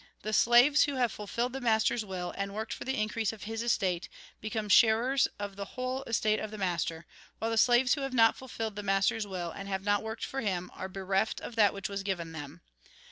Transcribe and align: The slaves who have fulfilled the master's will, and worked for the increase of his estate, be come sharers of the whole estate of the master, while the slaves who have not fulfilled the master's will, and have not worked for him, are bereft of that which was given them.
The 0.23 0.33
slaves 0.33 0.85
who 0.85 0.95
have 0.95 1.11
fulfilled 1.11 1.53
the 1.53 1.61
master's 1.61 2.03
will, 2.03 2.33
and 2.35 2.55
worked 2.55 2.73
for 2.73 2.85
the 2.85 2.99
increase 2.99 3.31
of 3.31 3.43
his 3.43 3.61
estate, 3.61 4.09
be 4.41 4.49
come 4.49 4.67
sharers 4.67 5.27
of 5.37 5.57
the 5.57 5.77
whole 5.77 6.01
estate 6.05 6.39
of 6.39 6.49
the 6.49 6.57
master, 6.57 7.05
while 7.37 7.51
the 7.51 7.55
slaves 7.59 7.93
who 7.93 8.01
have 8.01 8.11
not 8.15 8.35
fulfilled 8.35 8.75
the 8.75 8.81
master's 8.81 9.27
will, 9.27 9.51
and 9.51 9.69
have 9.69 9.83
not 9.83 10.01
worked 10.01 10.25
for 10.25 10.41
him, 10.41 10.71
are 10.73 10.89
bereft 10.89 11.39
of 11.41 11.55
that 11.55 11.71
which 11.71 11.87
was 11.87 12.01
given 12.01 12.31
them. 12.31 12.61